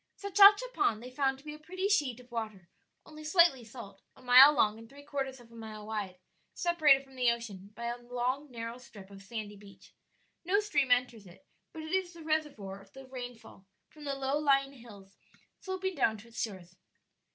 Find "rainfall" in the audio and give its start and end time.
13.05-13.67